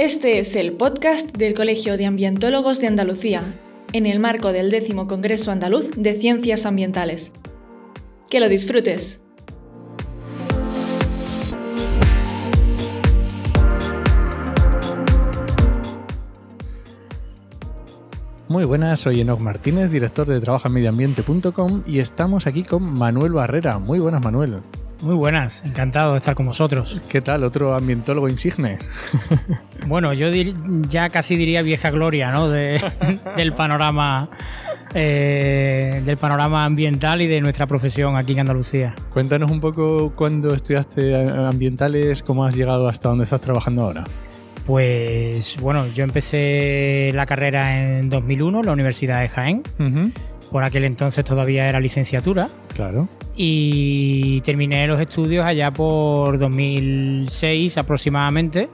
Este 0.00 0.38
es 0.38 0.56
el 0.56 0.72
podcast 0.72 1.36
del 1.36 1.52
Colegio 1.52 1.98
de 1.98 2.06
Ambientólogos 2.06 2.80
de 2.80 2.86
Andalucía, 2.86 3.42
en 3.92 4.06
el 4.06 4.18
marco 4.18 4.50
del 4.50 4.70
décimo 4.70 5.06
Congreso 5.06 5.50
Andaluz 5.50 5.90
de 5.94 6.14
Ciencias 6.14 6.64
Ambientales. 6.64 7.32
Que 8.30 8.40
lo 8.40 8.48
disfrutes. 8.48 9.20
Muy 18.48 18.64
buenas, 18.64 19.00
soy 19.00 19.20
Enoch 19.20 19.38
Martínez, 19.38 19.90
director 19.90 20.26
de 20.26 20.40
trabajamediambiente.com 20.40 21.82
y 21.86 21.98
estamos 21.98 22.46
aquí 22.46 22.62
con 22.62 22.90
Manuel 22.90 23.32
Barrera. 23.32 23.78
Muy 23.78 23.98
buenas, 23.98 24.22
Manuel. 24.24 24.62
Muy 25.02 25.14
buenas, 25.14 25.64
encantado 25.64 26.12
de 26.12 26.18
estar 26.18 26.34
con 26.34 26.46
vosotros. 26.46 27.00
¿Qué 27.08 27.22
tal? 27.22 27.42
¿Otro 27.44 27.74
ambientólogo 27.74 28.28
insigne? 28.28 28.78
bueno, 29.86 30.12
yo 30.12 30.28
ya 30.88 31.08
casi 31.08 31.36
diría 31.36 31.62
vieja 31.62 31.90
gloria, 31.90 32.30
¿no? 32.30 32.48
del 33.36 33.52
panorama. 33.56 34.28
Eh, 34.92 36.02
del 36.04 36.16
panorama 36.16 36.64
ambiental 36.64 37.22
y 37.22 37.28
de 37.28 37.40
nuestra 37.40 37.66
profesión 37.66 38.16
aquí 38.16 38.32
en 38.32 38.40
Andalucía. 38.40 38.94
Cuéntanos 39.12 39.48
un 39.50 39.60
poco 39.60 40.12
cuándo 40.12 40.52
estudiaste 40.52 41.14
ambientales, 41.46 42.24
cómo 42.24 42.44
has 42.44 42.56
llegado 42.56 42.88
hasta 42.88 43.08
donde 43.08 43.22
estás 43.22 43.40
trabajando 43.40 43.82
ahora. 43.82 44.04
Pues 44.66 45.56
bueno, 45.60 45.86
yo 45.94 46.02
empecé 46.02 47.10
la 47.14 47.24
carrera 47.24 48.00
en 48.00 48.10
2001 48.10 48.60
en 48.60 48.66
la 48.66 48.72
Universidad 48.72 49.20
de 49.20 49.28
Jaén. 49.28 49.62
Por 50.50 50.64
aquel 50.64 50.84
entonces 50.84 51.24
todavía 51.24 51.68
era 51.68 51.80
licenciatura. 51.80 52.48
Claro. 52.74 53.08
Y 53.36 54.40
terminé 54.40 54.86
los 54.86 55.00
estudios 55.00 55.46
allá 55.46 55.70
por 55.70 56.38
2006 56.38 57.78
aproximadamente, 57.78 58.68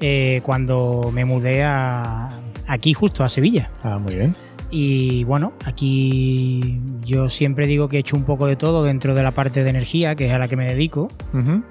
eh, 0.00 0.40
cuando 0.44 1.10
me 1.12 1.24
mudé 1.24 1.62
a, 1.62 2.28
aquí 2.66 2.94
justo 2.94 3.22
a 3.22 3.28
Sevilla. 3.28 3.70
Ah, 3.82 3.98
muy 3.98 4.14
bien. 4.14 4.34
Y 4.70 5.24
bueno, 5.24 5.52
aquí 5.64 6.78
yo 7.04 7.28
siempre 7.28 7.66
digo 7.66 7.88
que 7.88 7.96
he 7.96 8.00
hecho 8.00 8.16
un 8.16 8.24
poco 8.24 8.46
de 8.46 8.56
todo 8.56 8.84
dentro 8.84 9.14
de 9.14 9.22
la 9.22 9.32
parte 9.32 9.64
de 9.64 9.70
energía, 9.70 10.14
que 10.14 10.28
es 10.28 10.32
a 10.32 10.38
la 10.38 10.46
que 10.46 10.56
me 10.56 10.66
dedico, 10.66 11.10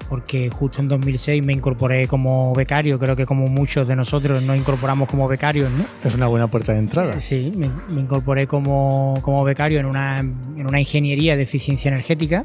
porque 0.08 0.50
justo 0.50 0.82
en 0.82 0.88
2006 0.88 1.42
me 1.44 1.52
incorporé 1.52 2.06
como 2.06 2.54
becario, 2.54 2.98
creo 2.98 3.16
que 3.16 3.24
como 3.24 3.48
muchos 3.48 3.88
de 3.88 3.96
nosotros 3.96 4.42
nos 4.42 4.56
incorporamos 4.56 5.08
como 5.08 5.28
becarios, 5.28 5.70
¿no? 5.70 5.84
Es 6.04 6.14
una 6.14 6.26
buena 6.26 6.48
puerta 6.48 6.72
de 6.72 6.78
entrada. 6.78 7.18
Sí, 7.20 7.52
me, 7.56 7.70
incorporé 7.98 8.46
como, 8.46 9.18
como 9.22 9.44
becario 9.44 9.80
en 9.80 9.86
una, 9.86 10.18
en 10.18 10.66
una 10.66 10.78
ingeniería 10.78 11.36
de 11.36 11.42
eficiencia 11.42 11.88
energética 11.88 12.44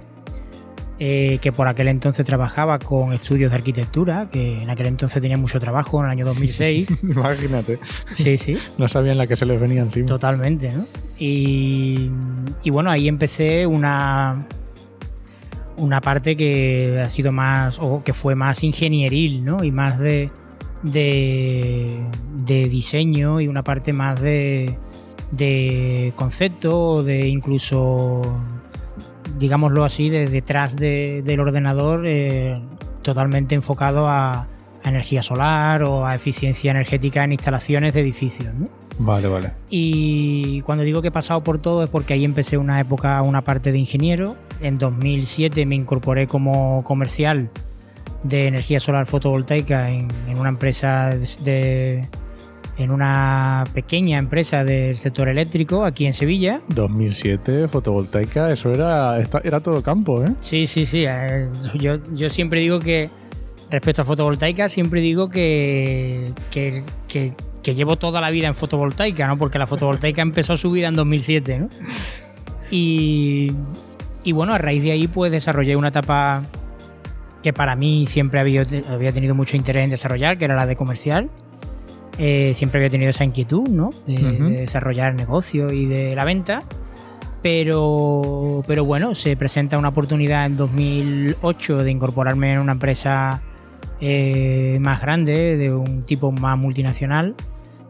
eh, 0.97 1.39
que 1.41 1.51
por 1.51 1.67
aquel 1.67 1.89
entonces 1.89 2.25
trabajaba 2.25 2.79
con 2.79 3.11
estudios 3.11 3.51
de 3.51 3.57
arquitectura, 3.57 4.29
que 4.31 4.63
en 4.63 4.69
aquel 4.69 4.87
entonces 4.87 5.21
tenía 5.21 5.35
mucho 5.37 5.59
trabajo, 5.59 5.99
en 5.99 6.05
el 6.05 6.11
año 6.11 6.25
2006. 6.25 6.99
Imagínate. 7.03 7.79
Sí, 8.13 8.37
sí. 8.37 8.57
No 8.77 8.87
sabían 8.87 9.17
la 9.17 9.27
que 9.27 9.35
se 9.35 9.45
les 9.45 9.59
venía 9.59 9.81
encima. 9.81 10.05
Totalmente, 10.05 10.71
¿no? 10.71 10.85
Y, 11.17 12.09
bueno, 12.71 12.91
ahí 12.91 13.09
empecé 13.09 13.67
una, 13.67 14.47
una 15.75 15.99
parte 15.99 16.37
que 16.37 17.01
ha 17.03 17.09
sido 17.09 17.33
más, 17.33 17.77
o 17.79 18.01
que 18.03 18.13
fue 18.13 18.35
más 18.35 18.63
ingenieril, 18.63 19.43
¿no? 19.43 19.65
Y 19.65 19.71
más 19.71 19.99
de, 19.99 20.31
de, 20.81 21.99
de 22.45 22.69
diseño 22.69 23.41
y 23.41 23.49
una 23.49 23.63
parte 23.63 23.91
más 23.91 24.21
de, 24.21 24.77
de 25.31 26.13
concepto, 26.15 27.03
de 27.03 27.27
incluso 27.27 28.21
digámoslo 29.37 29.85
así, 29.85 30.09
de 30.09 30.25
detrás 30.25 30.75
del 30.75 31.39
ordenador 31.39 32.03
eh, 32.05 32.59
totalmente 33.01 33.55
enfocado 33.55 34.07
a, 34.07 34.47
energía 34.83 35.23
solar 35.23 35.81
o 35.81 36.05
a 36.05 36.13
eficiencia 36.13 36.69
energética 36.69 37.23
en 37.23 37.31
instalaciones 37.31 37.95
de 37.95 38.01
edificios. 38.01 38.53
Vale, 38.99 39.27
vale. 39.27 39.51
Y 39.67 40.61
cuando 40.61 40.83
digo 40.83 41.01
que 41.01 41.07
he 41.07 41.11
pasado 41.11 41.43
por 41.43 41.57
todo 41.57 41.83
es 41.83 41.89
porque 41.89 42.13
ahí 42.13 42.23
empecé 42.23 42.59
una 42.59 42.79
época, 42.79 43.19
una 43.23 43.41
parte 43.41 43.71
de 43.71 43.79
ingeniero. 43.79 44.35
En 44.61 44.77
2007 44.77 45.65
me 45.65 45.73
incorporé 45.73 46.27
como 46.27 46.83
comercial 46.83 47.49
de 48.21 48.45
energía 48.45 48.79
solar 48.79 49.07
fotovoltaica 49.07 49.89
en, 49.89 50.07
una 50.37 50.49
empresa 50.49 51.09
de 51.09 52.07
en 52.77 52.91
una 52.91 53.63
pequeña 53.73 54.17
empresa 54.17 54.63
del 54.63 54.97
sector 54.97 55.29
eléctrico 55.29 55.85
aquí 55.85 56.05
en 56.05 56.13
Sevilla. 56.13 56.61
2007, 56.69 57.67
fotovoltaica, 57.67 58.51
eso 58.51 58.73
era, 58.73 59.17
era 59.43 59.59
todo 59.59 59.81
campo, 59.81 60.23
¿eh? 60.23 60.31
Sí, 60.41 60.67
sí, 60.67 60.85
sí. 60.85 61.05
Eh, 61.07 61.47
yo, 61.75 61.95
yo 62.13 62.29
siempre 62.29 62.59
digo 62.59 62.79
que, 62.79 63.09
respecto 63.71 64.01
a 64.01 64.05
fotovoltaica, 64.05 64.69
siempre 64.69 65.01
digo 65.01 65.29
que, 65.29 66.31
que, 66.51 66.83
que, 67.07 67.73
llevo 67.73 67.97
toda 67.97 68.21
la 68.21 68.29
vida 68.29 68.47
en 68.47 68.55
fotovoltaica, 68.55 69.27
¿no? 69.27 69.37
Porque 69.37 69.57
la 69.57 69.67
fotovoltaica 69.67 70.21
empezó 70.21 70.57
su 70.57 70.69
vida 70.71 70.87
en 70.87 70.95
2007, 70.95 71.59
¿no? 71.59 71.69
Y, 72.71 73.51
y 74.23 74.31
bueno, 74.31 74.53
a 74.53 74.57
raíz 74.57 74.83
de 74.83 74.91
ahí 74.91 75.07
pues 75.07 75.31
desarrollé 75.31 75.75
una 75.75 75.89
etapa 75.89 76.43
que 77.43 77.53
para 77.53 77.75
mí 77.75 78.07
siempre 78.07 78.39
había, 78.39 78.65
había 78.89 79.11
tenido 79.11 79.35
mucho 79.35 79.55
interés 79.55 79.83
en 79.83 79.91
desarrollar, 79.91 80.37
que 80.37 80.45
era 80.45 80.55
la 80.55 80.65
de 80.65 80.75
comercial. 80.75 81.29
Eh, 82.17 82.53
siempre 82.55 82.79
había 82.79 82.89
tenido 82.89 83.09
esa 83.09 83.25
inquietud, 83.25 83.67
¿no? 83.69 83.91
De, 84.07 84.15
desarrollar 84.61 85.11
el 85.11 85.17
negocio 85.17 85.71
y 85.71 85.85
de 85.85 86.15
la 86.15 86.23
venta. 86.23 86.61
Pero, 87.41 88.63
pero 88.65 88.85
bueno, 88.85 89.13
se 89.13 89.37
presenta 89.37 89.77
una 89.77 89.89
oportunidad 89.89 90.45
en 90.45 90.57
2008 90.57 91.83
de 91.83 91.91
incorporarme 91.91 92.53
en 92.53 92.59
una 92.59 92.71
empresa 92.71 93.41
eh, 94.01 94.77
más 94.81 94.99
grande, 95.01 95.55
de 95.55 95.71
un 95.71 96.03
tipo 96.03 96.31
más 96.31 96.57
multinacional. 96.57 97.35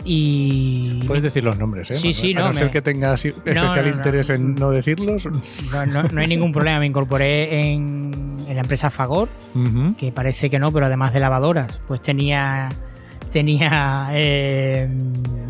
Y... 0.03 1.03
Puedes 1.07 1.23
decir 1.23 1.43
los 1.43 1.57
nombres, 1.57 1.89
¿eh? 1.91 1.93
Sí, 1.93 2.13
sí, 2.13 2.33
no. 2.33 2.45
A 2.45 2.47
no 2.49 2.53
ser 2.53 2.69
que 2.69 2.81
tengas 2.81 3.23
especial 3.25 3.87
interés 3.87 4.29
en 4.29 4.55
no 4.55 4.71
decirlos. 4.71 5.27
No, 5.71 6.19
hay 6.19 6.27
ningún 6.27 6.51
problema. 6.51 6.79
Me 6.79 6.85
incorporé 6.85 7.71
en, 7.71 8.11
la 8.47 8.61
empresa 8.61 8.89
Fagor, 8.89 9.29
que 9.97 10.11
parece 10.11 10.49
que 10.49 10.59
no, 10.59 10.71
pero 10.71 10.85
además 10.85 11.13
de 11.13 11.19
lavadoras, 11.21 11.81
pues 11.87 12.01
tenía 12.01 12.69
tenía 13.35 14.11
eh, 14.13 14.87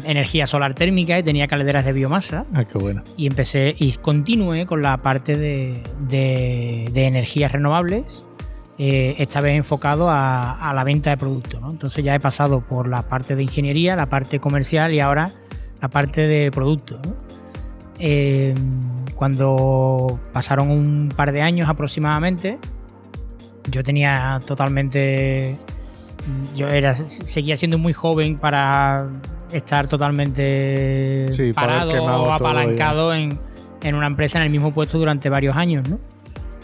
energía 0.05 0.47
solar 0.47 0.73
térmica 0.73 1.19
y 1.19 1.21
tenía 1.21 1.45
calderas 1.45 1.85
de 1.85 1.93
biomasa. 1.93 2.43
Ah, 2.55 2.63
qué 2.63 2.79
bueno. 2.79 3.03
Y 3.15 3.27
empecé 3.27 3.75
y 3.77 3.93
continué 3.93 4.65
con 4.65 4.81
la 4.81 4.97
parte 4.97 5.37
de, 5.37 5.83
de, 5.99 7.05
energías 7.05 7.51
renovables, 7.51 8.25
eh, 8.79 9.13
esta 9.19 9.39
vez 9.39 9.55
enfocado 9.55 10.09
a, 10.09 10.71
la 10.73 10.83
venta 10.83 11.11
de 11.11 11.17
productos. 11.17 11.61
Entonces 11.69 12.03
ya 12.03 12.15
he 12.15 12.19
pasado 12.19 12.59
por 12.59 12.87
la 12.87 13.03
parte 13.03 13.35
de 13.35 13.43
ingeniería, 13.43 13.95
la 13.95 14.07
parte 14.07 14.39
comercial 14.39 14.91
y 14.91 14.99
ahora 14.99 15.29
la 15.79 15.87
parte 15.87 16.27
de 16.27 16.49
productos. 16.49 16.97
Eh, 17.99 18.55
cuando 19.13 20.19
pasaron 20.33 20.71
un 20.71 21.09
par 21.15 21.31
de 21.31 21.43
años 21.43 21.69
aproximadamente, 21.69 22.57
yo 23.69 23.83
tenía 23.83 24.41
totalmente 24.43 25.55
yo 26.55 26.67
era 26.67 26.93
seguía 26.95 27.55
siendo 27.55 27.77
muy 27.77 27.93
joven 27.93 28.37
para 28.37 29.07
estar 29.51 29.87
totalmente 29.87 31.27
parado 31.53 32.03
o 32.03 32.31
apalancado 32.31 33.13
en, 33.13 33.39
una 33.83 34.07
empresa 34.07 34.39
en 34.39 34.45
el 34.45 34.49
mismo 34.49 34.73
puesto 34.73 34.97
durante 34.97 35.29
varios 35.29 35.55
años, 35.55 35.87
¿no? 35.87 35.99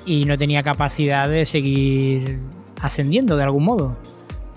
Y 0.06 0.26
no 0.26 0.36
tenía 0.38 0.64
capacidad 0.64 1.30
de 1.30 1.46
seguir 1.46 2.40
ascendiendo 2.82 3.38
de 3.38 3.44
algún 3.44 3.66
modo. 3.66 3.94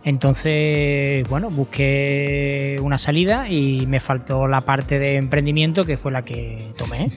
Entonces, 0.05 1.27
bueno, 1.29 1.51
busqué 1.51 2.77
una 2.83 2.99
salida 2.99 3.49
y 3.49 3.87
me 3.87 4.01
faltó 4.01 4.47
la 4.47 4.61
parte 4.61 4.99
de 4.99 5.17
emprendimiento 5.17 5.85
que 5.85 5.97
fue 5.97 6.13
la 6.13 6.25
que 6.25 6.73
tomé. 6.77 7.11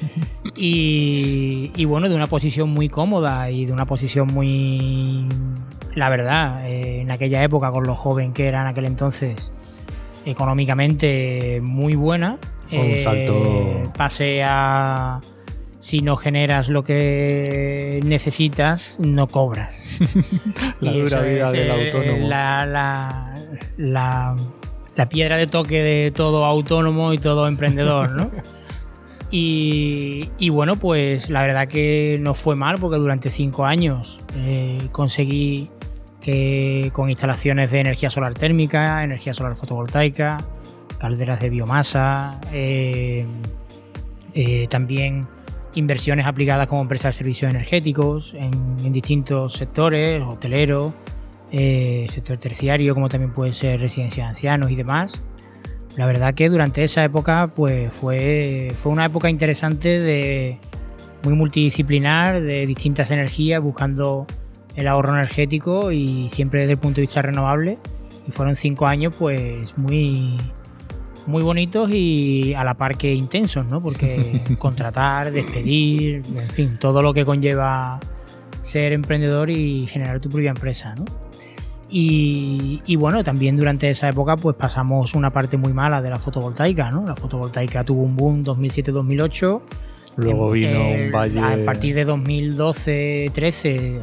y, 0.56 1.70
y, 1.76 1.84
bueno, 1.84 2.08
de 2.08 2.14
una 2.14 2.26
posición 2.26 2.70
muy 2.70 2.88
cómoda 2.88 3.50
y 3.50 3.66
de 3.66 3.72
una 3.72 3.84
posición 3.84 4.28
muy 4.28 5.26
la 5.94 6.08
verdad, 6.08 6.66
eh, 6.66 7.00
en 7.00 7.10
aquella 7.10 7.42
época, 7.42 7.70
con 7.70 7.86
lo 7.86 7.94
joven 7.94 8.32
que 8.32 8.46
era 8.46 8.62
en 8.62 8.68
aquel 8.68 8.86
entonces, 8.86 9.50
económicamente 10.24 11.60
muy 11.62 11.94
buena. 11.94 12.38
Fue 12.64 12.94
un 12.94 12.98
salto. 13.00 13.42
Eh, 13.44 13.84
pasé 13.96 14.42
a. 14.44 15.20
Si 15.80 16.02
no 16.02 16.16
generas 16.16 16.68
lo 16.68 16.84
que 16.84 18.00
necesitas, 18.04 18.96
no 19.00 19.26
cobras. 19.26 19.82
la 20.80 20.92
dura 20.92 21.20
vida 21.22 21.50
del 21.50 21.68
eh, 21.68 21.86
autónomo. 21.86 22.28
La, 22.28 22.66
la, 23.76 24.36
la, 24.94 25.08
piedra 25.08 25.36
de 25.36 25.46
toque 25.46 25.82
de 25.82 26.10
todo 26.10 26.44
autónomo 26.44 27.12
y 27.12 27.18
todo 27.18 27.48
emprendedor, 27.48 28.12
¿no? 28.12 28.30
Y, 29.32 30.28
y, 30.40 30.48
bueno, 30.48 30.74
pues 30.74 31.30
la 31.30 31.42
verdad 31.42 31.68
que 31.68 32.18
no 32.20 32.34
fue 32.34 32.56
mal 32.56 32.78
porque 32.80 32.96
durante 32.96 33.30
cinco 33.30 33.64
años 33.64 34.18
conseguí 34.90 35.70
que 36.20 36.90
con 36.92 37.10
instalaciones 37.10 37.70
de 37.70 37.80
energía 37.80 38.10
solar 38.10 38.34
térmica, 38.34 39.02
energía 39.02 39.32
solar 39.32 39.54
fotovoltaica, 39.54 40.38
calderas 40.98 41.40
de 41.40 41.50
biomasa, 41.50 42.40
eh, 42.52 43.26
eh, 44.34 44.68
también 44.68 45.26
inversiones 45.74 46.26
aplicadas 46.26 46.68
como 46.68 46.82
empresas 46.82 47.14
de 47.14 47.18
servicios 47.18 47.50
energéticos 47.50 48.34
en, 48.34 48.92
distintos 48.92 49.52
sectores, 49.52 50.22
hoteleros, 50.24 50.92
eh, 51.52 52.06
sector 52.08 52.36
terciario, 52.38 52.94
como 52.94 53.08
también 53.08 53.32
puede 53.32 53.52
ser 53.52 53.80
residencia 53.80 54.24
de 54.24 54.28
ancianos 54.28 54.70
y 54.70 54.76
demás. 54.76 55.22
La 55.96 56.06
verdad 56.06 56.34
que 56.34 56.48
durante 56.48 56.84
esa 56.84 57.04
época 57.04 57.52
pues 57.54 57.92
fue, 57.92 58.72
fue 58.76 58.92
una 58.92 59.06
época 59.06 59.28
interesante 59.28 59.98
de 59.98 60.58
muy 61.22 61.34
multidisciplinar, 61.34 62.42
de 62.42 62.66
distintas 62.66 63.10
energías, 63.10 63.62
buscando 63.62 64.26
el 64.76 64.88
ahorro 64.88 65.14
energético 65.14 65.92
y 65.92 66.28
siempre 66.28 66.60
desde 66.60 66.74
el 66.74 66.78
punto 66.78 66.96
de 66.96 67.02
vista 67.02 67.22
renovable. 67.22 67.78
Y 68.26 68.32
fueron 68.32 68.54
cinco 68.54 68.86
años 68.86 69.14
pues 69.18 69.76
muy, 69.76 70.36
muy 71.30 71.42
bonitos 71.42 71.90
y 71.90 72.52
a 72.54 72.64
la 72.64 72.74
par 72.74 72.96
que 72.96 73.14
intensos, 73.14 73.64
¿no? 73.66 73.80
Porque 73.82 74.42
contratar, 74.58 75.32
despedir, 75.32 76.22
en 76.36 76.48
fin, 76.50 76.76
todo 76.78 77.00
lo 77.02 77.14
que 77.14 77.24
conlleva 77.24 77.98
ser 78.60 78.92
emprendedor 78.92 79.48
y 79.48 79.86
generar 79.86 80.20
tu 80.20 80.28
propia 80.28 80.50
empresa, 80.50 80.94
¿no? 80.94 81.04
Y, 81.92 82.94
bueno, 82.96 83.24
también 83.24 83.56
durante 83.56 83.90
esa 83.90 84.08
época 84.08 84.36
pues 84.36 84.54
pasamos 84.54 85.14
una 85.14 85.30
parte 85.30 85.56
muy 85.56 85.72
mala 85.72 86.00
de 86.00 86.08
la 86.08 86.20
fotovoltaica, 86.20 86.88
¿no? 86.90 87.04
La 87.04 87.16
fotovoltaica 87.16 87.82
tuvo 87.82 88.02
un 88.02 88.14
boom 88.14 88.44
2007-2008. 88.44 89.60
Luego 90.16 90.52
vino 90.52 90.88
un 90.88 91.10
valle... 91.10 91.40
A 91.40 91.64
partir 91.64 91.96
de 91.96 92.06
2012-13 92.06 94.00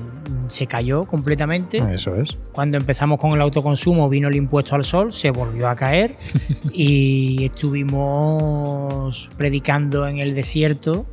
se 0.49 0.67
cayó 0.67 1.03
completamente. 1.03 1.77
Eso 1.93 2.15
es. 2.15 2.37
Cuando 2.51 2.77
empezamos 2.77 3.19
con 3.19 3.31
el 3.31 3.41
autoconsumo 3.41 4.09
vino 4.09 4.27
el 4.27 4.35
impuesto 4.35 4.75
al 4.75 4.83
sol, 4.83 5.11
se 5.11 5.31
volvió 5.31 5.67
a 5.67 5.75
caer 5.75 6.15
y 6.73 7.45
estuvimos 7.45 9.29
predicando 9.37 10.07
en 10.07 10.19
el 10.19 10.35
desierto 10.35 11.05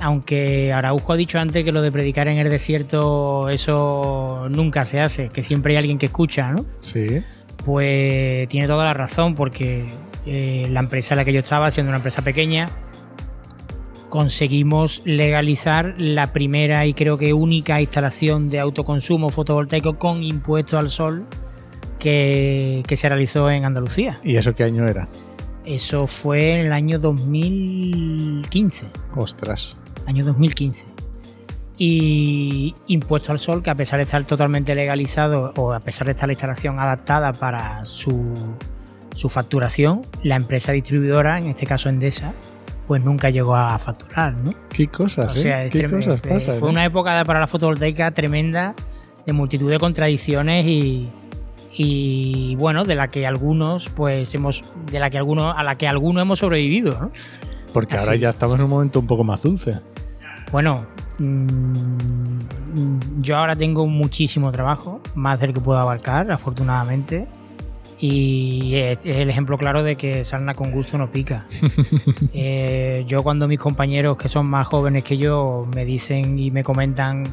aunque 0.00 0.72
Araujo 0.72 1.12
ha 1.12 1.16
dicho 1.16 1.38
antes 1.38 1.64
que 1.64 1.72
lo 1.72 1.82
de 1.82 1.90
predicar 1.90 2.28
en 2.28 2.38
el 2.38 2.48
desierto, 2.48 3.48
eso 3.48 4.46
nunca 4.50 4.84
se 4.84 5.00
hace, 5.00 5.28
que 5.28 5.42
siempre 5.42 5.72
hay 5.72 5.78
alguien 5.78 5.98
que 5.98 6.06
escucha, 6.06 6.52
¿no? 6.52 6.64
Sí. 6.80 7.20
Pues 7.64 8.48
tiene 8.48 8.66
toda 8.66 8.84
la 8.84 8.94
razón, 8.94 9.34
porque 9.34 9.86
eh, 10.26 10.66
la 10.70 10.80
empresa 10.80 11.14
en 11.14 11.18
la 11.18 11.24
que 11.24 11.32
yo 11.32 11.40
estaba, 11.40 11.70
siendo 11.70 11.90
una 11.90 11.96
empresa 11.96 12.22
pequeña, 12.22 12.68
conseguimos 14.08 15.02
legalizar 15.04 15.94
la 15.98 16.32
primera 16.32 16.86
y 16.86 16.94
creo 16.94 17.18
que 17.18 17.32
única 17.32 17.80
instalación 17.80 18.48
de 18.48 18.60
autoconsumo 18.60 19.28
fotovoltaico 19.30 19.94
con 19.94 20.22
impuesto 20.22 20.78
al 20.78 20.88
sol 20.88 21.26
que, 21.98 22.82
que 22.86 22.96
se 22.96 23.08
realizó 23.08 23.50
en 23.50 23.64
Andalucía. 23.64 24.18
¿Y 24.22 24.36
eso 24.36 24.52
qué 24.52 24.64
año 24.64 24.86
era? 24.86 25.08
Eso 25.64 26.06
fue 26.06 26.54
en 26.54 26.66
el 26.66 26.72
año 26.72 26.98
2015. 26.98 28.86
Ostras 29.16 29.76
año 30.08 30.24
2015. 30.24 30.86
Y 31.76 32.74
Impuesto 32.88 33.30
al 33.30 33.38
Sol, 33.38 33.62
que 33.62 33.70
a 33.70 33.74
pesar 33.74 33.98
de 33.98 34.04
estar 34.04 34.24
totalmente 34.24 34.74
legalizado 34.74 35.52
o 35.56 35.72
a 35.72 35.80
pesar 35.80 36.06
de 36.06 36.12
estar 36.12 36.26
la 36.26 36.32
instalación 36.32 36.80
adaptada 36.80 37.32
para 37.32 37.84
su, 37.84 38.34
su 39.14 39.28
facturación, 39.28 40.02
la 40.24 40.34
empresa 40.34 40.72
distribuidora, 40.72 41.38
en 41.38 41.46
este 41.46 41.66
caso 41.66 41.88
Endesa, 41.88 42.32
pues 42.88 43.04
nunca 43.04 43.28
llegó 43.28 43.54
a 43.54 43.78
facturar, 43.78 44.34
¿no? 44.38 44.50
Qué 44.70 44.88
cosas, 44.88 45.36
¿eh? 45.44 45.68
Qué 45.70 45.88
cosas 45.90 46.20
pasan. 46.20 46.56
Fue 46.56 46.68
¿eh? 46.68 46.72
una 46.72 46.86
época 46.86 47.22
para 47.26 47.38
la 47.38 47.46
fotovoltaica 47.46 48.10
tremenda, 48.12 48.74
de 49.26 49.32
multitud 49.34 49.70
de 49.70 49.78
contradicciones 49.78 50.64
y, 50.64 51.10
y 51.74 52.56
bueno, 52.56 52.84
de 52.84 52.94
la 52.94 53.08
que 53.08 53.26
algunos, 53.26 53.90
pues 53.90 54.34
hemos, 54.34 54.64
de 54.90 54.98
la 54.98 55.10
que 55.10 55.18
algunos, 55.18 55.54
a 55.54 55.62
la 55.62 55.76
que 55.76 55.86
algunos 55.86 56.22
hemos 56.22 56.38
sobrevivido, 56.38 56.98
¿no? 56.98 57.12
Porque 57.74 57.98
ahora 57.98 58.16
ya 58.16 58.30
estamos 58.30 58.56
en 58.58 58.64
un 58.64 58.70
momento 58.70 59.00
un 59.00 59.06
poco 59.06 59.22
más 59.22 59.42
dulce. 59.42 59.78
Bueno, 60.50 60.86
mm, 61.18 62.38
yo 63.20 63.36
ahora 63.36 63.54
tengo 63.54 63.86
muchísimo 63.86 64.50
trabajo, 64.50 65.02
más 65.14 65.38
del 65.40 65.52
que 65.52 65.60
puedo 65.60 65.78
abarcar, 65.78 66.32
afortunadamente. 66.32 67.26
Y 68.00 68.76
es, 68.76 69.04
el 69.04 69.28
ejemplo 69.28 69.58
claro 69.58 69.82
de 69.82 69.96
que 69.96 70.22
sarna 70.22 70.54
con 70.54 70.70
gusto 70.70 70.98
no 70.98 71.10
pica. 71.10 71.46
Eh, 72.40 73.04
yo 73.06 73.22
cuando 73.22 73.48
mis 73.48 73.58
compañeros 73.58 74.16
que 74.16 74.28
son 74.28 74.48
más 74.48 74.66
jóvenes 74.66 75.02
que 75.02 75.16
yo 75.16 75.66
me 75.74 75.84
dicen 75.84 76.38
y 76.38 76.50
me 76.50 76.62
comentan 76.62 77.24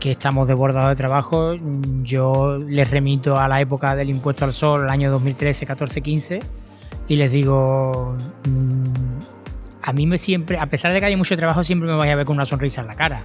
que 0.00 0.10
estamos 0.10 0.48
desbordados 0.48 0.90
de 0.90 0.96
trabajo, 0.96 1.54
yo 2.02 2.58
les 2.58 2.90
remito 2.90 3.38
a 3.38 3.46
la 3.46 3.60
época 3.60 3.94
del 3.94 4.10
impuesto 4.10 4.44
al 4.44 4.52
sol, 4.52 4.82
el 4.82 4.88
año 4.88 5.10
2013, 5.12 5.64
14, 5.64 6.00
15, 6.00 6.40
y 7.08 7.16
les 7.16 7.30
digo, 7.30 8.16
mm, 8.48 9.82
a 9.82 9.92
mí 9.92 10.06
me 10.06 10.18
siempre, 10.18 10.58
a 10.58 10.66
pesar 10.66 10.92
de 10.92 11.00
que 11.00 11.06
hay 11.06 11.16
mucho 11.16 11.36
trabajo, 11.36 11.62
siempre 11.62 11.88
me 11.88 11.94
voy 11.94 12.08
a 12.08 12.16
ver 12.16 12.24
con 12.24 12.36
una 12.36 12.44
sonrisa 12.44 12.80
en 12.80 12.86
la 12.86 12.94
cara. 12.94 13.22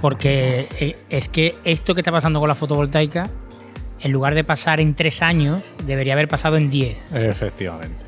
Porque 0.00 0.68
eh, 0.80 0.96
es 1.08 1.28
que 1.28 1.56
esto 1.64 1.94
que 1.94 2.00
está 2.00 2.10
pasando 2.10 2.40
con 2.40 2.48
la 2.48 2.54
fotovoltaica, 2.54 3.28
en 4.00 4.12
lugar 4.12 4.34
de 4.34 4.44
pasar 4.44 4.80
en 4.80 4.94
tres 4.94 5.22
años, 5.22 5.62
debería 5.84 6.12
haber 6.14 6.28
pasado 6.28 6.56
en 6.56 6.70
diez. 6.70 7.12
Efectivamente. 7.12 8.04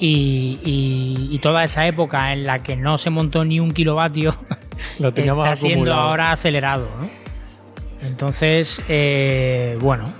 Y, 0.00 1.38
toda 1.42 1.64
esa 1.64 1.86
época 1.86 2.32
en 2.32 2.46
la 2.46 2.58
que 2.58 2.76
no 2.76 2.98
se 2.98 3.10
montó 3.10 3.44
ni 3.44 3.60
un 3.60 3.70
kilovatio 3.70 4.34
Lo 4.98 5.08
está 5.08 5.56
siendo 5.56 5.94
ahora 5.94 6.32
acelerado. 6.32 6.88
Entonces, 8.02 8.82
eh, 8.88 9.78
bueno, 9.80 10.12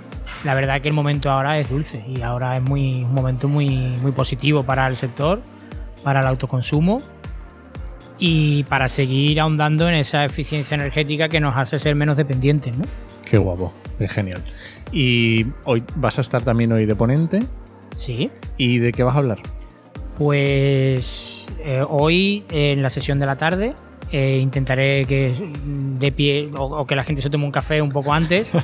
la 0.43 0.53
verdad 0.53 0.81
que 0.81 0.87
el 0.87 0.93
momento 0.93 1.29
ahora 1.29 1.59
es 1.59 1.69
dulce 1.69 2.03
y 2.07 2.21
ahora 2.21 2.55
es 2.55 2.63
muy, 2.63 3.03
un 3.03 3.13
momento 3.13 3.47
muy, 3.47 3.69
muy 3.69 4.11
positivo 4.11 4.63
para 4.63 4.87
el 4.87 4.95
sector 4.95 5.41
para 6.03 6.21
el 6.21 6.27
autoconsumo 6.27 7.01
y 8.17 8.63
para 8.65 8.87
seguir 8.87 9.39
ahondando 9.39 9.87
en 9.87 9.95
esa 9.95 10.25
eficiencia 10.25 10.75
energética 10.75 11.29
que 11.29 11.39
nos 11.39 11.55
hace 11.55 11.79
ser 11.79 11.95
menos 11.95 12.17
dependientes. 12.17 12.77
¿no? 12.77 12.85
Qué 13.29 13.37
guapo, 13.37 13.71
es 13.99 14.11
genial. 14.11 14.43
¿Y 14.91 15.45
hoy 15.65 15.83
vas 15.95 16.17
a 16.17 16.21
estar 16.21 16.41
también 16.41 16.71
hoy 16.71 16.85
de 16.85 16.95
ponente? 16.95 17.41
Sí. 17.95 18.31
¿Y 18.57 18.79
de 18.79 18.91
qué 18.91 19.03
vas 19.03 19.15
a 19.15 19.19
hablar? 19.19 19.39
Pues 20.17 21.45
eh, 21.63 21.83
hoy 21.87 22.43
en 22.51 22.81
la 22.81 22.89
sesión 22.89 23.19
de 23.19 23.25
la 23.25 23.35
tarde 23.35 23.75
eh, 24.11 24.39
intentaré 24.41 25.05
que 25.05 25.31
de 25.63 26.11
pie 26.11 26.49
o, 26.57 26.87
que 26.87 26.95
la 26.95 27.03
gente 27.03 27.21
se 27.21 27.29
tome 27.29 27.45
un 27.45 27.51
café 27.51 27.81
un 27.81 27.91
poco 27.91 28.13
antes. 28.13 28.53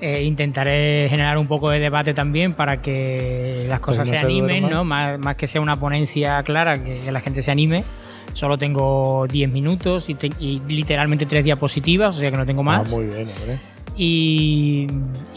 Eh, 0.00 0.24
intentaré 0.24 1.08
generar 1.08 1.38
un 1.38 1.46
poco 1.46 1.70
de 1.70 1.78
debate 1.78 2.12
también 2.12 2.54
para 2.54 2.82
que 2.82 3.66
las 3.68 3.78
cosas 3.78 4.08
se, 4.08 4.18
animen, 4.18 4.68
¿no? 4.68 4.82
Más, 4.82 5.36
que 5.36 5.46
sea 5.46 5.60
una 5.60 5.76
ponencia 5.76 6.42
clara, 6.42 6.82
que, 6.82 7.12
la 7.12 7.20
gente 7.20 7.40
se 7.40 7.52
anime. 7.52 7.84
Solo 8.32 8.58
tengo 8.58 9.28
10 9.30 9.48
minutos 9.48 10.10
y, 10.10 10.60
literalmente 10.66 11.24
tres 11.24 11.44
diapositivas, 11.44 12.16
o 12.16 12.18
sea 12.18 12.32
que 12.32 12.36
no 12.36 12.44
tengo 12.44 12.64
más. 12.64 12.92
Ah, 12.92 12.96
muy 12.96 13.06
bien, 13.06 13.28
hombre. 13.28 13.58
Y, 13.96 14.86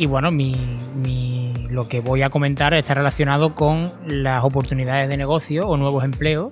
bueno, 0.08 0.32
mi, 0.32 0.56
lo 1.70 1.88
que 1.88 2.00
voy 2.00 2.22
a 2.22 2.30
comentar 2.30 2.74
está 2.74 2.94
relacionado 2.94 3.54
con 3.54 3.92
las 4.08 4.44
oportunidades 4.44 5.10
de 5.10 5.18
negocio 5.18 5.68
o 5.68 5.78
nuevos 5.78 6.04
empleos 6.04 6.52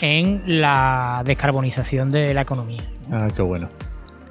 en 0.00 0.60
la 0.60 1.22
descarbonización 1.24 2.10
de 2.10 2.34
la 2.34 2.42
economía. 2.42 2.82
Ah, 3.10 3.28
qué 3.34 3.42
bueno. 3.42 3.68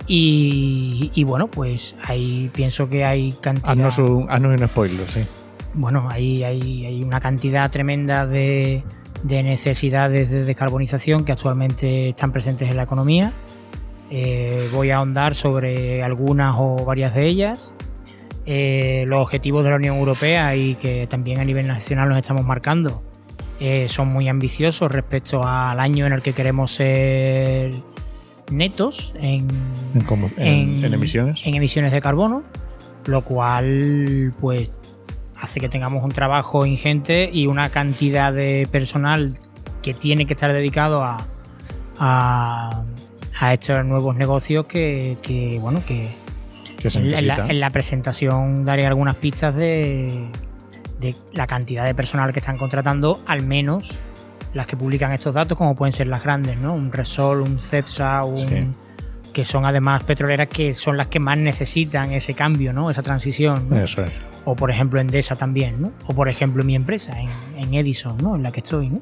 Y, 0.07 1.23
bueno, 1.25 1.47
pues 1.47 1.95
ahí 2.03 2.49
pienso 2.53 2.89
que 2.89 3.05
hay 3.05 3.31
cantidad. 3.33 3.71
Haznos 3.71 3.97
un, 3.99 4.45
un 4.45 4.67
spoiler, 4.67 5.09
sí. 5.09 5.21
Bueno, 5.73 6.07
ahí 6.09 6.43
hay, 6.43 7.03
una 7.03 7.19
cantidad 7.19 7.71
tremenda 7.71 8.27
de, 8.27 8.83
necesidades 9.23 10.29
de 10.29 10.43
descarbonización 10.43 11.25
que 11.25 11.31
actualmente 11.31 12.09
están 12.09 12.31
presentes 12.31 12.69
en 12.69 12.77
la 12.77 12.83
economía. 12.83 13.31
Eh, 14.09 14.69
voy 14.73 14.91
a 14.91 14.97
ahondar 14.97 15.35
sobre 15.35 16.03
algunas 16.03 16.55
o 16.57 16.85
varias 16.85 17.15
de 17.15 17.25
ellas. 17.25 17.73
Eh, 18.45 19.05
los 19.07 19.21
objetivos 19.21 19.63
de 19.63 19.69
la 19.69 19.77
Unión 19.77 19.97
Europea 19.97 20.55
y 20.55 20.75
que 20.75 21.07
también 21.07 21.39
a 21.39 21.45
nivel 21.45 21.67
nacional 21.67 22.09
nos 22.09 22.17
estamos 22.17 22.45
marcando 22.45 23.01
eh, 23.59 23.87
son 23.87 24.09
muy 24.09 24.27
ambiciosos 24.27 24.91
respecto 24.91 25.47
al 25.47 25.79
año 25.79 26.05
en 26.05 26.11
el 26.11 26.21
que 26.21 26.33
queremos 26.33 26.71
ser 26.71 27.73
netos 28.51 29.13
en, 29.15 29.47
emisiones. 30.83 31.41
En 31.45 31.55
emisiones 31.55 31.93
de 31.93 32.01
carbono, 32.01 32.43
lo 33.05 33.21
cual 33.21 34.33
pues 34.41 34.73
hace 35.39 35.61
que 35.61 35.69
tengamos 35.69 36.03
un 36.03 36.11
trabajo 36.11 36.65
ingente 36.65 37.29
y 37.31 37.47
una 37.47 37.69
cantidad 37.69 38.33
de 38.33 38.67
personal 38.69 39.37
que 39.81 39.93
tiene 39.93 40.25
que 40.25 40.33
estar 40.33 40.51
dedicado 40.51 41.03
a, 41.03 41.25
a, 41.99 42.83
estos 43.51 43.83
nuevos 43.83 44.15
negocios 44.15 44.65
que, 44.65 45.57
bueno 45.59 45.81
que, 45.85 46.11
en 46.83 47.59
la 47.59 47.69
presentación 47.71 48.63
daré 48.63 48.85
algunas 48.85 49.15
pistas 49.15 49.55
de 49.55 50.29
de 51.03 51.15
la 51.33 51.45
cantidad 51.45 51.85
de 51.85 51.93
personal 51.93 52.33
que 52.33 52.39
están 52.39 52.57
contratando, 52.57 53.21
al 53.27 53.45
menos 53.45 53.91
las 54.53 54.65
que 54.65 54.77
publican 54.77 55.11
estos 55.11 55.35
datos, 55.35 55.57
como 55.57 55.75
pueden 55.75 55.91
ser 55.91 56.07
las 56.07 56.23
grandes, 56.23 56.57
¿no? 56.59 56.73
Un 56.73 56.91
Resol, 56.91 57.41
un 57.41 57.59
Cepsa, 57.59 58.23
un, 58.23 58.75
que 59.33 59.43
son 59.43 59.65
además 59.65 60.03
petroleras 60.03 60.47
que 60.47 60.73
son 60.73 60.95
las 60.95 61.07
que 61.07 61.19
más 61.19 61.37
necesitan 61.37 62.11
ese 62.11 62.33
cambio, 62.33 62.71
¿no? 62.71 62.89
Esa 62.89 63.03
transición. 63.03 63.75
Eso 63.75 64.03
es. 64.03 64.21
O 64.45 64.55
por 64.55 64.71
ejemplo 64.71 65.01
Endesa 65.01 65.35
también, 65.35 65.81
¿no? 65.81 65.91
O 66.07 66.13
por 66.13 66.29
ejemplo 66.29 66.63
mi 66.63 66.75
empresa, 66.75 67.13
en, 67.19 67.73
Edison, 67.73 68.17
¿no? 68.17 68.35
En 68.35 68.43
la 68.43 68.51
que 68.51 68.59
estoy, 68.59 68.89
¿no? 68.89 69.01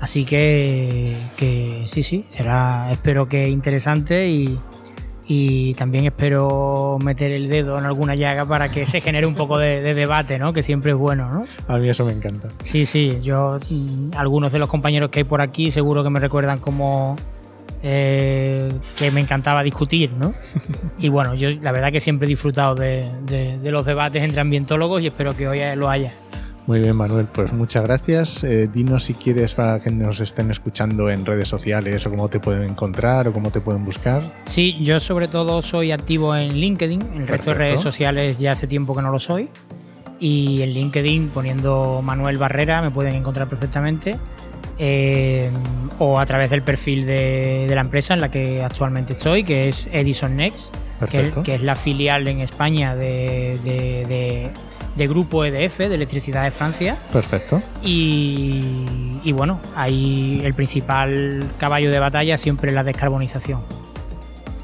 Así 0.00 0.24
que, 0.24 1.16
que 1.36 1.82
sí, 1.84 2.02
sí, 2.02 2.24
será, 2.30 2.90
espero 2.90 3.28
que 3.28 3.48
interesante 3.48 4.28
y, 4.28 4.58
y 5.32 5.74
también 5.74 6.06
espero 6.06 6.98
meter 7.00 7.30
el 7.30 7.48
dedo 7.48 7.78
en 7.78 7.84
alguna 7.84 8.16
llaga 8.16 8.46
para 8.46 8.68
que 8.68 8.84
se 8.84 9.00
genere 9.00 9.26
un 9.26 9.36
poco 9.36 9.58
de, 9.58 9.94
debate, 9.94 10.40
¿no? 10.40 10.52
Que 10.52 10.62
siempre 10.64 10.90
es 10.90 10.96
bueno, 10.96 11.30
¿no? 11.30 11.44
A 11.68 11.78
mí 11.78 11.88
eso 11.88 12.04
me 12.04 12.12
encanta. 12.12 12.48
Sí, 12.64 12.84
sí, 12.84 13.20
yo, 13.22 13.60
mm, 13.70 14.10
algunos 14.16 14.50
de 14.50 14.58
los 14.58 14.68
compañeros 14.68 15.10
que 15.10 15.20
hay 15.20 15.24
por 15.24 15.40
aquí 15.40 15.70
seguro 15.70 16.02
que 16.02 16.10
me 16.10 16.18
recuerdan 16.18 16.58
como 16.58 17.14
eh, 17.82 18.72
que 18.96 19.12
me 19.12 19.20
encantaba 19.20 19.62
discutir, 19.62 20.10
¿no? 20.12 20.32
y 20.98 21.10
bueno, 21.10 21.34
yo 21.34 21.48
la 21.62 21.70
verdad 21.70 21.92
que 21.92 22.00
siempre 22.00 22.26
he 22.26 22.28
disfrutado 22.30 22.74
de, 22.74 23.06
de 23.28 23.70
los 23.70 23.86
debates 23.86 24.24
entre 24.24 24.40
ambientólogos 24.40 25.00
y 25.00 25.06
espero 25.06 25.36
que 25.36 25.46
hoy 25.46 25.60
lo 25.76 25.88
haya. 25.88 26.10
Muy 26.70 26.78
bien, 26.78 26.94
Manuel, 26.94 27.26
pues 27.26 27.52
muchas 27.52 27.82
gracias. 27.82 28.44
Eh, 28.44 28.68
dinos 28.72 29.02
si 29.02 29.14
quieres 29.14 29.56
para 29.56 29.80
que 29.80 29.90
nos 29.90 30.20
estén 30.20 30.52
escuchando 30.52 31.10
en 31.10 31.26
redes 31.26 31.48
sociales 31.48 32.06
o 32.06 32.10
cómo 32.10 32.28
te 32.28 32.38
pueden 32.38 32.62
encontrar 32.62 33.26
o 33.26 33.32
cómo 33.32 33.50
te 33.50 33.60
pueden 33.60 33.84
buscar. 33.84 34.22
Sí, 34.44 34.76
yo 34.80 35.00
sobre 35.00 35.26
todo 35.26 35.62
soy 35.62 35.90
activo 35.90 36.36
en 36.36 36.54
LinkedIn, 36.54 37.02
en 37.02 37.22
el 37.22 37.26
resto 37.26 37.50
de 37.50 37.56
redes 37.56 37.80
sociales 37.80 38.38
ya 38.38 38.52
hace 38.52 38.68
tiempo 38.68 38.94
que 38.94 39.02
no 39.02 39.10
lo 39.10 39.18
soy. 39.18 39.48
Y 40.20 40.62
en 40.62 40.70
LinkedIn 40.70 41.30
poniendo 41.30 42.02
Manuel 42.04 42.38
Barrera 42.38 42.80
me 42.82 42.92
pueden 42.92 43.16
encontrar 43.16 43.48
perfectamente. 43.48 44.16
Eh, 44.78 45.50
o 45.98 46.20
a 46.20 46.24
través 46.24 46.50
del 46.50 46.62
perfil 46.62 47.04
de, 47.04 47.66
la 47.68 47.80
empresa 47.80 48.14
en 48.14 48.20
la 48.20 48.30
que 48.30 48.62
actualmente 48.62 49.14
estoy, 49.14 49.42
que 49.42 49.66
es 49.66 49.88
Edison 49.90 50.36
Next, 50.36 50.72
que, 51.10 51.56
es 51.56 51.62
la 51.62 51.74
filial 51.74 52.28
en 52.28 52.38
España 52.38 52.94
de 52.94 53.58
de 53.64 54.52
grupo 54.96 55.44
EDF, 55.44 55.78
de 55.78 55.94
Electricidad 55.94 56.44
de 56.44 56.50
Francia. 56.50 56.98
Perfecto. 57.12 57.62
Y, 57.82 59.32
bueno, 59.32 59.60
ahí 59.74 60.40
el 60.44 60.54
principal 60.54 61.44
caballo 61.58 61.90
de 61.90 61.98
batalla 61.98 62.36
siempre 62.38 62.70
es 62.70 62.74
la 62.74 62.84
descarbonización. 62.84 63.60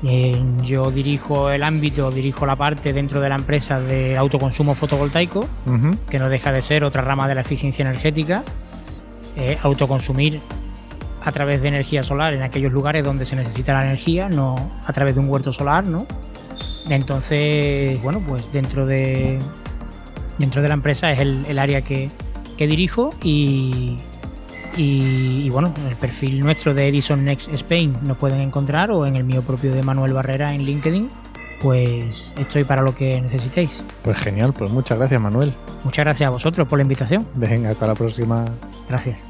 Eh, 0.04 0.40
yo 0.62 0.90
dirijo 0.90 1.50
el 1.50 1.62
ámbito, 1.62 2.10
dirijo 2.10 2.44
la 2.44 2.54
parte 2.54 2.92
dentro 2.92 3.20
de 3.20 3.28
la 3.28 3.36
empresa 3.36 3.80
de 3.80 4.16
autoconsumo 4.16 4.74
fotovoltaico, 4.74 5.48
que 6.10 6.18
no 6.18 6.28
deja 6.28 6.52
de 6.52 6.62
ser 6.62 6.84
otra 6.84 7.02
rama 7.02 7.26
de 7.28 7.34
la 7.34 7.40
eficiencia 7.40 7.82
energética. 7.82 8.42
Eh, 9.36 9.58
autoconsumir 9.62 10.40
a 11.22 11.30
través 11.32 11.60
de 11.60 11.68
energía 11.68 12.02
solar 12.02 12.32
en 12.32 12.42
aquellos 12.42 12.72
lugares 12.72 13.04
donde 13.04 13.26
se 13.26 13.36
necesita 13.36 13.74
la 13.74 13.82
energía, 13.82 14.28
no 14.28 14.70
a 14.86 14.92
través 14.92 15.14
de 15.14 15.20
un 15.20 15.28
huerto 15.28 15.52
solar, 15.52 15.84
¿no? 15.84 16.06
Entonces, 16.88 18.00
bueno, 18.00 18.22
pues 18.26 18.50
dentro 18.52 18.86
de, 18.86 19.38
dentro 20.38 20.62
de 20.62 20.68
la 20.68 20.74
empresa 20.74 21.10
es 21.12 21.20
el, 21.20 21.58
área 21.58 21.82
que, 21.82 22.10
dirijo 22.58 23.14
y, 23.22 23.98
y, 24.76 25.48
bueno, 25.50 25.72
en 25.76 25.86
el 25.86 25.96
perfil 25.96 26.40
nuestro 26.40 26.74
de 26.74 26.88
Edison 26.88 27.24
Next 27.24 27.52
Spain 27.52 27.96
nos 28.02 28.16
pueden 28.16 28.40
encontrar 28.40 28.90
o 28.90 29.06
en 29.06 29.16
el 29.16 29.24
mío 29.24 29.42
propio 29.42 29.72
de 29.72 29.82
Manuel 29.82 30.12
Barrera 30.12 30.54
en 30.54 30.64
LinkedIn. 30.64 31.08
Pues 31.62 32.32
estoy 32.38 32.64
para 32.64 32.82
lo 32.82 32.94
que 32.94 33.20
necesitéis. 33.20 33.82
Pues 34.02 34.18
genial, 34.18 34.52
pues 34.52 34.70
muchas 34.70 34.98
gracias 34.98 35.20
Manuel. 35.20 35.54
Muchas 35.84 36.04
gracias 36.04 36.26
a 36.26 36.30
vosotros 36.30 36.68
por 36.68 36.78
la 36.78 36.82
invitación. 36.82 37.26
Venga, 37.34 37.70
hasta 37.70 37.86
la 37.86 37.94
próxima. 37.94 38.44
Gracias. 38.88 39.24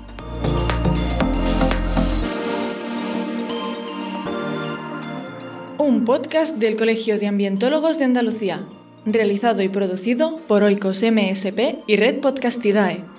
Un 5.78 6.04
podcast 6.04 6.56
del 6.56 6.76
Colegio 6.76 7.16
de 7.18 7.28
Ambientólogos 7.28 7.98
de 7.98 8.06
Andalucía 8.06 8.60
realizado 9.06 9.62
y 9.62 9.68
producido 9.68 10.38
por 10.48 10.62
Oikos 10.62 11.02
MSP 11.02 11.84
y 11.86 11.96
Red 11.96 12.20
Podcastidae. 12.20 13.15